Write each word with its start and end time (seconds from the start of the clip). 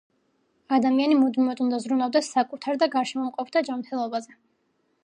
ადამიანი 0.77 1.17
მუდმივად 1.19 1.61
უნდა 1.65 1.81
ზრუნავდეს 1.85 2.31
საკუთარ 2.39 2.81
და 2.85 2.89
გარშემოყოფთა 2.97 3.65
ჯამრთელობაზე 3.71 4.41